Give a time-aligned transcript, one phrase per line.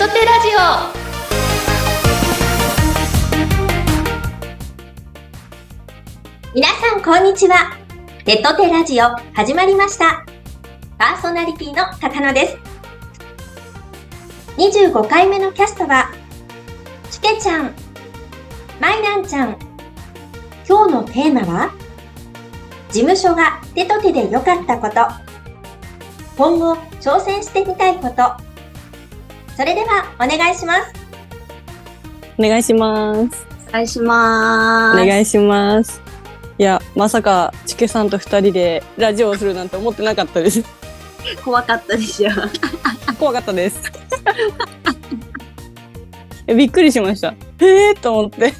[0.00, 0.60] トテラジオ。
[6.54, 7.76] 皆さんこんにちは。
[8.24, 10.24] テトテラジオ始まりました。
[10.96, 12.56] パーソナリティの高野です。
[14.56, 16.10] 25回目のキャストは
[17.10, 17.74] ちけちゃん
[18.80, 19.58] まいなんちゃん。
[20.66, 21.74] 今日のテーマは
[22.90, 24.94] 事務所が手と手で良かったこと。
[26.38, 28.49] 今後挑戦してみたいこと。
[29.60, 30.92] それではお願いします。
[32.38, 33.46] お願いします。
[33.68, 35.02] お願いします。
[35.02, 36.00] お願いします。
[36.56, 40.64] いやまさかちけさんと二人でラジオをするなんて思ってなかったです。
[41.44, 42.30] 怖かったでしょ
[43.18, 43.82] 怖かったです。
[46.46, 47.34] びっくりしました。
[47.60, 48.54] ええー、と思って。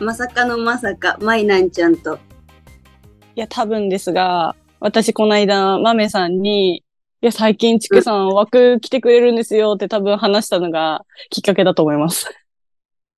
[0.00, 2.18] まさかのまさか、まいなんちゃんと。
[3.36, 6.83] いや、多分ですが、私この間、まめさんに、
[7.24, 12.28] いや、最近ちくさん枠来てくれるんですよって多分話したのがきっかけだと思います。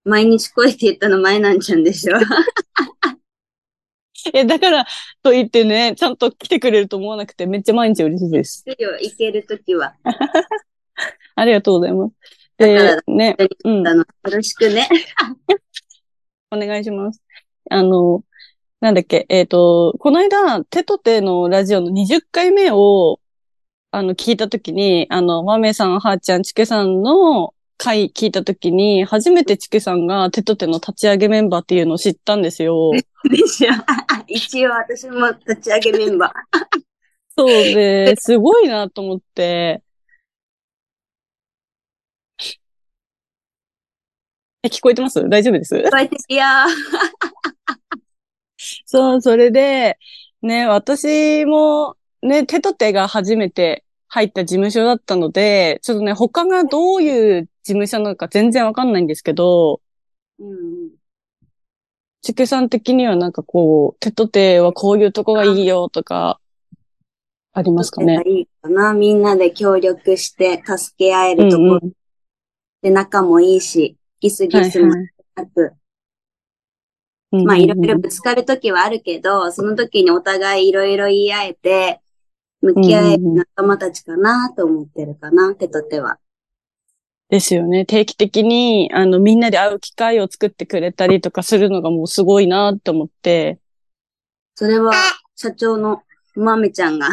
[0.05, 2.15] 毎日来いって言ったのまいなんちゃんでしょ。
[4.33, 4.87] え、だから
[5.25, 8.65] と言ってね、ちゃんと来てくれると思わなくて、めっちゃ毎日嬉しいです。
[8.79, 9.97] よ、行けるときは。
[11.34, 12.15] ありがとうございます。
[12.59, 13.83] で、ね、うん。
[13.83, 14.89] よろしくね。
[16.53, 17.21] お願いします。
[17.71, 18.23] あの、
[18.81, 23.19] なんだっけ、えっ、ー、と、この間、手と手のラジオの20回目を、
[23.97, 32.91] あの、聞いたときに、あの、豆さん、はーちゃん、ちけさんの回聞いたときに、初めてちけさんが手と手の立ち上げメンバーっていうのを知ったんですよ。
[32.93, 33.01] で
[33.49, 33.71] しょ？
[34.27, 36.31] 一応私も立ち上げメンバー。
[37.39, 39.83] そうで、 すごいなと思って、
[44.63, 45.27] え、聞こえてます？
[45.27, 45.75] 大丈夫です？
[45.75, 46.45] 聞こえてるよ。
[48.85, 49.99] そう、それで、
[50.43, 59.81] ね、私も、ね、手と手が初めて入った事務所だったので、ちょっとね、他がどういう事務所なのか全然わかんないんですけど、
[60.39, 60.91] うん。
[62.22, 66.41] ちけさん的にはなんかこう、手と手はこういうとこがいいよとか、
[67.53, 68.22] ありますかね？
[68.27, 68.93] いいかな。
[68.93, 71.69] みんなで協力して助け合えるところ。
[71.69, 71.93] うんうん、
[72.83, 74.94] で、仲もいいし、ギスギスも
[75.34, 82.00] なく、はいはい、まあいろいろぶつかるときはあるけど、その時にお互いいろいろ言い合えて、
[82.75, 86.19] 向き合える仲間たちかなと思ってるかな、手と手は。
[87.28, 87.84] ですよね。
[87.84, 93.59] 定期的に、あの、みんなで会う機会を作ってくれたりとかするのがもうすごいなって思って。
[94.55, 94.93] それは、
[95.34, 96.03] 社長の
[96.34, 97.09] まめちゃんが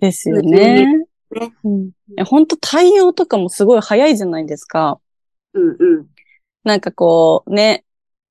[0.00, 0.86] ですよね。
[1.30, 1.52] ね。
[1.64, 1.90] うん。
[2.26, 5.00] 本当対応とかもすごい早いじゃないですか。
[5.54, 6.06] うんうん。
[6.64, 7.84] なんかこう、ね、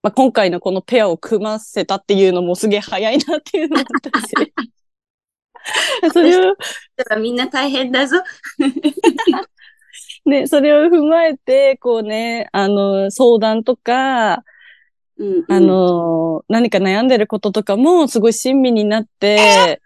[0.04, 4.34] まあ、今回のこのペアを組ませたっていうのもすげえ早いなっていうのもあったし。
[6.14, 6.56] それを。
[6.96, 8.18] だからみんな大変だぞ。
[10.26, 14.44] ね、それを踏まえて、こうね、あの、相談とか、
[15.18, 19.82] うんうん、あの、何か悩んでることとかもすごい親身になって、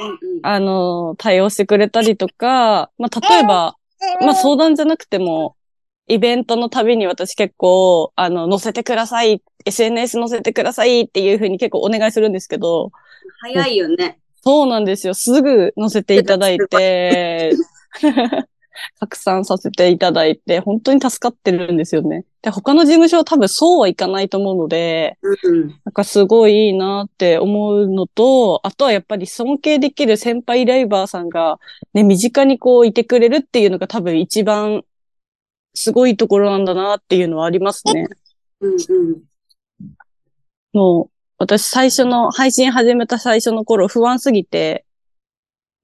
[0.00, 3.76] うんうん、あの、対応してくれたりとか、まあ、例えば、
[4.20, 5.56] まあ、相談じゃなくても、
[6.08, 12.92] イベントのたびに私結構、あの、載せてください、SNS 載せてくださいっていうふうに結構お願いするんですけど。
[13.40, 14.18] 早いよね。
[14.46, 15.14] そうなんですよ。
[15.14, 17.52] すぐ載せていただいて、
[19.00, 22.24] 拡散させていただいて、本当に助かってるんですよね。
[22.42, 31.58] で、他の事務所は多分そうはいかないと思うので、うん、なんかすごいいいなって思うのと、あとはやっぱり尊敬できる先輩ライバーさんが
[31.92, 34.84] ね、身近にこういてくれるっていうのが多分一番
[35.74, 38.06] すごいところなんだなっていうのはありますね。
[38.60, 39.22] うんうん。
[40.72, 44.86] もう、私最初の、配信始めた最初の頃不安すぎて、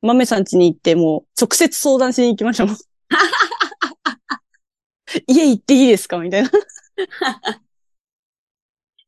[0.01, 2.77] 豆さん家に行ってもう直接相談しに行きましたもん。
[5.29, 6.51] 家行っていいですかみたいな。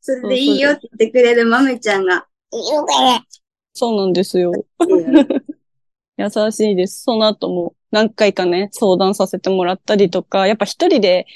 [0.01, 2.27] それでいいよって言ってくれる豆ちゃんが。
[3.73, 4.53] そうなんですよ。
[6.19, 7.03] 優しいです。
[7.03, 11.27] その後も何回かね、相談させてもらったりとか、やっぱ一人で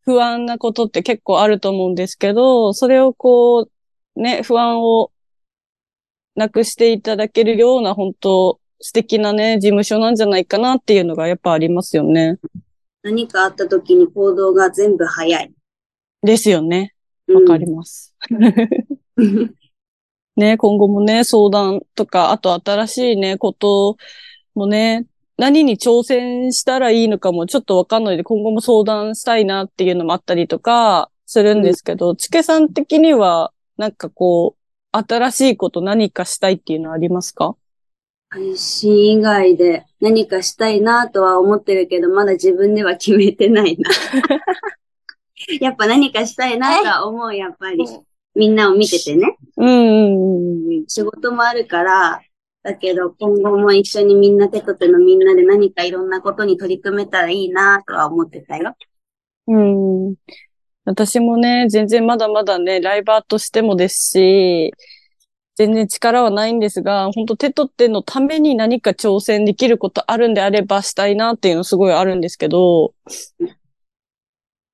[0.00, 3.70] 不安なことって結構あると思うんですけど、それをこう、
[4.16, 5.10] ね、不安を
[6.34, 12.38] なくしていただけるような本当素敵なね、事務所なんじゃないかなっていうのがやっぱありますよね。
[13.02, 15.52] 何かあった時に行動が全部早い。
[16.22, 16.94] ですよね。
[17.28, 18.14] わかります。
[19.16, 19.54] う ん
[20.36, 23.96] ね、今後もね、相談とか、あと新しいね、こと
[24.54, 25.06] もね、
[25.36, 37.56] 何に挑戦したらいいのかもちょっとわかんないで、今後も相談したいなっていうのもあったりとかするんですけど、ち、う、け、さん的には、なんかこう、新しいこと何かしたいっていうのはありますか？
[38.30, 43.90] 配信以外で何かしたいなとは思ってるけど、まだ自分では決めてないな。
[45.60, 47.84] やっぱ何かしたいなとは思う、やっぱり。
[48.34, 49.36] みんなを見ててね。
[49.56, 50.84] うんうんうん。
[50.88, 52.20] 仕事もあるから、
[52.64, 58.74] だけど今後も一緒にみんな手と手のみんなで何かいろんなことに取り組めたらいいなとは思ってたよ。
[59.46, 60.14] うん。
[60.84, 64.72] 私もね、全然まだまだね、ライバーとしてもですし、
[65.56, 72.92] 全然力はないんですが、本当手と手のために何か挑戦できることあるんであればしたいなっていうのすごいあるんですけど、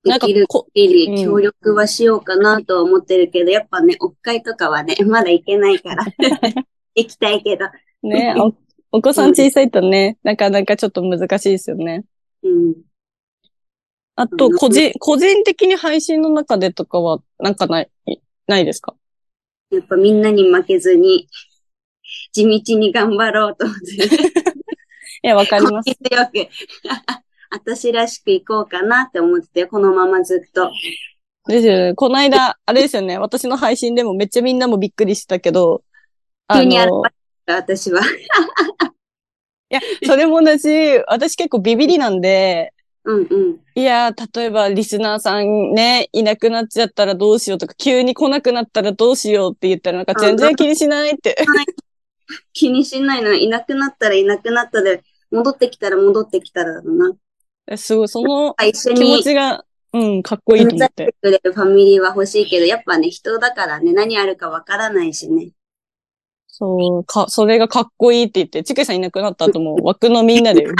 [0.04, 6.04] なんかできるこ、限うんり協力はしようかなとは思ってるけど、やっぱね、オフ会とかはね、 まだ行けないから。
[6.96, 7.66] 行きたいけど。
[8.02, 8.54] ね、お、
[8.96, 12.04] お子さん小さいとね、なかなかちょっと難しいですよね。
[12.42, 12.74] うん。
[14.20, 17.90] あと、個人、個人的に配信の中でとかは、なんかない、
[18.46, 18.94] ないですか？
[19.70, 21.26] やっぱみんなに負けずに、
[22.32, 23.94] 地道に頑張ろうと思って。
[25.24, 25.90] いや、わかります。
[25.94, 26.48] 強く、
[27.50, 30.70] 私らしく行こうかなって思ってて、このままずっと。
[31.46, 31.94] ですよね。
[31.94, 33.16] この間、あれですよね。
[33.16, 35.82] 私の配信でもめっちゃみんなもびっくりしてたけど、
[36.52, 36.90] 急にあれ
[37.46, 38.02] た私は。
[39.70, 40.68] いや、それもだし、
[41.06, 42.74] 私結構ビビりなんで、
[43.10, 43.60] うんうん。
[43.74, 51.36] いや、例えばリスナーさんね、いなくなっちゃったらどうしようとか、急に来なくなったらどうしようって言ったらなんか全然気にしないって。
[52.52, 53.32] 気にしないの。
[53.34, 57.76] いなくなったらいなくなったで、戻ってきたら戻ってきたらだな。
[57.76, 61.14] すごい、その気持にちが、うん、かっこいいと思って。
[61.20, 65.50] くれるファミリーは欲しいけど、やっぱね、人だからね、何あるかわからないしね。
[66.60, 70.76] そう、か、それがかっこいいって言って、チケさんいなくなった後も 枠のみんなで、かっ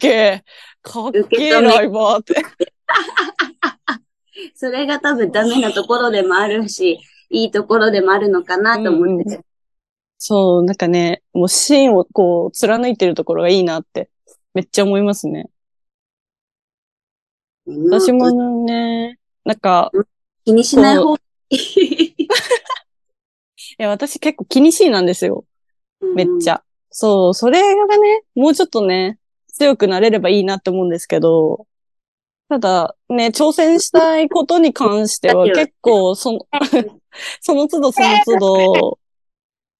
[0.00, 0.44] けえ、
[0.82, 2.34] かっけえライバーって。
[4.56, 6.98] それが多分ダメなところでもあるし、
[7.30, 9.44] いいところでもあるのかなと思ってて。
[10.18, 14.10] そう、なんかね、もう芯をこう、貫いてるところがいいなって、
[14.52, 15.48] めっちゃ思いますね。
[17.66, 19.92] 私もね、なんか、
[20.44, 22.09] 気にしない方がいい。
[23.80, 25.46] いや、私結構気にしいなんですよ。
[26.14, 26.56] めっちゃ。
[26.56, 26.64] ゃ。
[26.90, 29.18] そう、それがね、もうちょっとね、
[29.54, 31.66] 強くなれればいいなって思うんですけど、
[32.50, 36.46] ただ、ね、挑戦したいことに関しては結構、その、
[37.40, 38.98] その都度その都度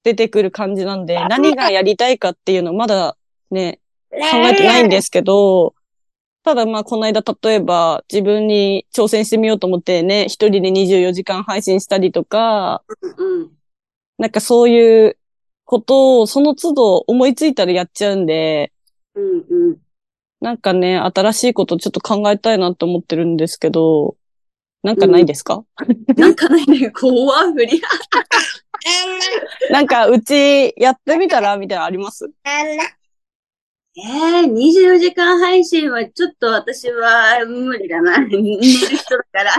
[0.03, 3.19] 出てくる感じなんで、何がやりたいかっていうのまだ
[3.51, 3.81] ね、
[4.11, 4.19] 考
[4.51, 5.75] えてないんですけど、
[6.43, 12.83] ただまあこの間例えば自分に挑戦してみようと思ってね、一人で24時間配信したりとか、
[13.19, 13.60] うん。
[14.21, 15.17] なんかそういう
[15.65, 18.71] ことをその都度思いついたらやっちゃうんで、
[19.15, 19.77] うんうん。
[20.43, 24.17] なんかね、新しいことちょっと考えたいなと思ってるんですけど、
[24.83, 25.65] なんかないですか、
[26.17, 27.81] なんかないね、 怖ふり。
[29.71, 32.31] なんかうちやってみたらみたいなのあります？
[32.45, 32.77] え
[33.97, 38.19] えー、24時間配信はちょっと私は無理だな。
[38.29, 39.53] 寝る人だから。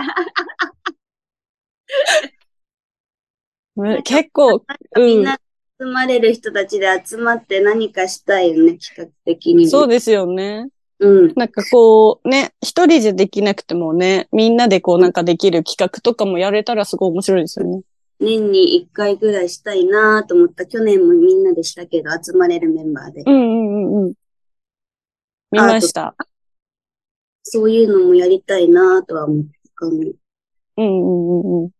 [3.78, 4.64] ね結構、
[4.96, 5.40] うんみんな
[5.80, 9.70] 集まれる人たちで集まって何かしたいよね、企画的にも。
[9.70, 10.68] そうですよね。
[11.00, 11.34] うん。
[11.36, 17.82] なんかこう、ね、一人じゃできなくてもね、みんなでこうなんかできる企画とかもやれたらすごい面白いですよね。
[18.20, 20.68] 年に一回ぐらいしたいなと思った。
[20.68, 23.24] 去年もみんなでしたけど、集まれるメンバーで。
[23.26, 24.14] うんうんうんうん。
[25.50, 26.16] 見ました。
[27.42, 29.92] そういうのもやりたいなとは思ったかも。
[30.78, 31.72] うんうんうんうん。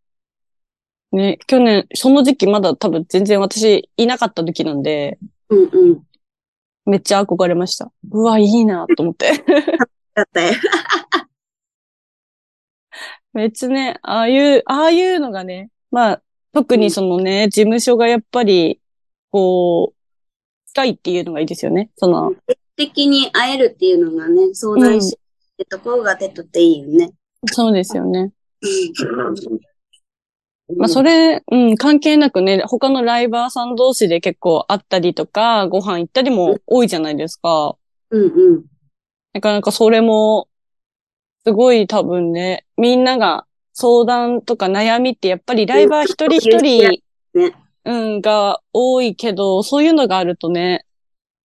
[1.12, 6.04] ね、去年、その時期まだ多分全然私いなかった時なんで、うんうん。
[6.86, 7.92] めっちゃ憧れました。
[8.12, 9.32] うわ、いいなと思って。
[10.14, 10.54] だったよ。
[13.34, 16.22] めっちゃね、ああいう、ああいうのがね、まあ、
[16.54, 18.82] 特にそのね、事務所がやっぱり、
[19.32, 20.02] こう、
[20.68, 21.92] 近いっていうのがいいですよね。
[21.98, 22.34] その、
[22.76, 25.18] 的に会えるっていうのがね、相談し、
[25.54, 27.14] ってところが手とっていいよね。
[27.52, 28.32] そうですよね。
[28.62, 29.71] うん。
[30.78, 37.76] まあ、それ、うん、関係なくね、他のライバーさん同士で結構会ったりとか、ご飯行ったりも多いじゃないですか。
[38.10, 38.66] うんうん。
[39.34, 40.48] なかなかそれも、
[41.44, 47.02] すごい多分ね、みんなが相談とか悩みってやっぱりライバー一人一人、
[47.34, 47.54] ね
[47.86, 50.86] うん、が多いけど、そういうのがあるとね、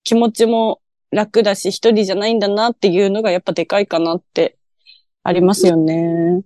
[0.04, 0.80] 気持ちも
[1.10, 4.56] 楽だし、一人じゃないんだなっていうのがやっぱでかいかなって
[5.22, 6.42] ありますよね。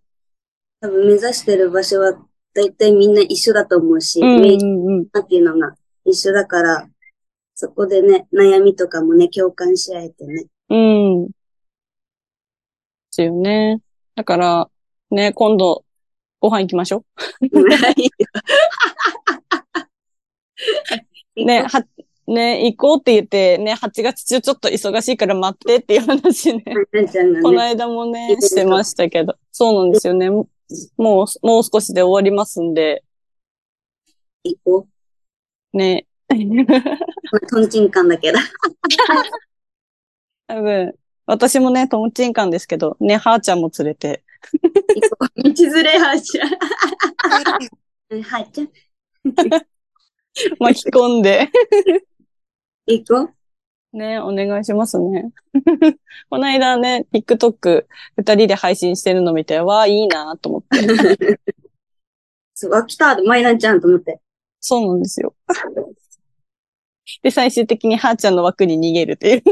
[0.80, 2.14] 多分目指してる場所は
[2.54, 5.02] 大体みんな一緒だと思うし、うんうんうん。
[5.02, 6.88] っていうのが一緒だから、
[7.54, 10.46] そこでね、悩みとかもね、共感し合えてね。
[10.70, 11.26] うん。
[11.26, 11.32] で
[13.10, 13.80] すよね。
[14.14, 14.70] だから、
[15.10, 15.84] ね、今度、
[16.40, 17.04] ご飯行きましょ
[17.42, 17.48] う。
[21.44, 21.84] ね、は、
[22.26, 29.36] ね、行こうって言って、ね、8月中ちょっと忙しいから待ってっていう話ね、なちゃんがこのね、間もねしてましたけど。
[29.52, 30.30] そうなんですよね。
[30.96, 33.04] もう、もう少しで終わりますんで、
[34.44, 34.88] 行こ
[35.72, 36.06] ね。
[36.30, 36.34] う。
[36.34, 36.76] ま
[37.42, 38.38] あ、トンチンカンだけど。
[40.46, 40.94] 多分、
[41.26, 44.24] 私もね、とんちんかんですけど、ね、はーちゃんも連れて。
[45.36, 46.48] 道連れはーちゃん。
[48.10, 48.68] うんはーちゃん。
[50.58, 51.48] 巻き込んで、
[52.86, 53.39] 行こう。
[53.92, 55.32] ね、お願いしますね。
[56.30, 61.40] この間ね、TikTok 二人で配信してるの見て、わあ、いいなと思って。
[62.54, 64.20] そう、あ、来たマイランちゃんと思って。
[64.60, 65.34] そうなんですよ。
[67.22, 69.42] で、最終的にはーちゃんの枠に逃げるっていう。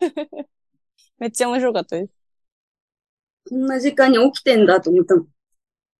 [1.18, 2.12] めっちゃ面白かったです。
[3.48, 5.28] こんな時間に起きてんだと思ったもん。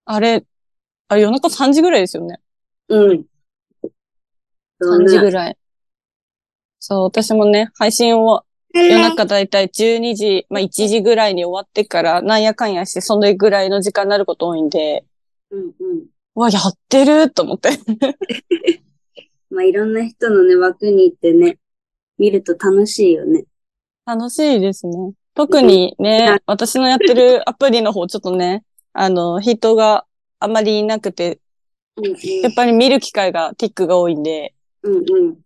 [0.06, 0.44] あれ、
[1.08, 2.40] あれ夜中3時ぐらいですよね。
[2.88, 3.24] うん。
[4.84, 5.30] そう3時ぐね。
[5.30, 5.56] らい。
[6.78, 15.04] そう、私もね、配信を夜中だいたい12時、まあ1時ぐらいに終わってから、なんやかんやして、そのぐらいの時間になること多いんで、
[15.50, 16.06] うんうん。
[16.36, 17.70] うわ、やってると思って。
[19.50, 21.58] まあ、いろんな人のね、枠に行ってね、
[22.18, 23.44] 見ると楽しいよね。
[24.04, 25.12] 楽しいですね。
[25.34, 30.06] 特にね、私のやってるアプリの方、ちょっとね、あの、人が
[30.38, 31.40] あまりいなくて、
[31.96, 32.14] うんうん。
[32.42, 34.53] やっぱり見る機会が、ティックが多いんで、
[34.84, 35.38] うんうん。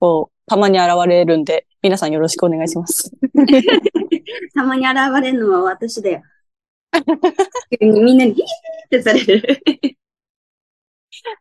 [0.00, 3.10] こう、たまに現れるんで、皆さんよろしくお願いします。
[4.54, 6.22] たまに現れるのは私だよ。
[7.80, 8.46] みんなにヒーっ
[8.90, 9.62] てされる。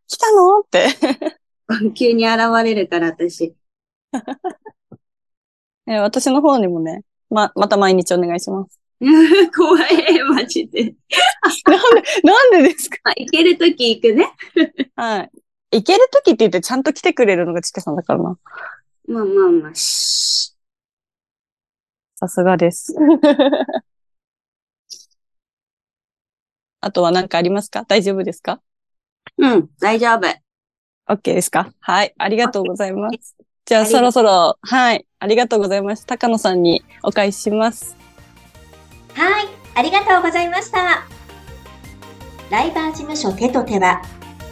[0.08, 0.60] 来たの？
[0.60, 0.88] って。
[1.96, 3.56] 急に現れるから私。
[5.88, 8.80] え私の方にもね、ま、また毎日お願いします。
[9.56, 10.96] 怖い、マジで。
[12.24, 12.98] なんでですか？
[13.06, 14.32] まあ、行けるとき行くね。
[14.96, 15.32] はい。
[15.72, 18.38] 行けるときって言ってちゃんと来てくれるのがチケさんだからな。
[19.08, 20.56] まあまあまあ、し
[22.16, 22.94] さすがです。
[26.82, 27.84] あとは何かありますか？
[27.84, 28.62] 大丈夫ですか？
[29.38, 30.28] うん、大丈夫。
[31.08, 31.72] ?OK ですか？
[31.80, 32.14] はい。
[32.18, 33.36] ありがとうございます。
[33.66, 35.06] じゃあそろそろ、はい。
[35.20, 36.06] ありがとうございます。
[36.06, 37.96] 高野さんにお返しします。
[39.14, 41.06] はい、ありがとうございました。
[42.50, 44.02] ライバー事務所手と手は、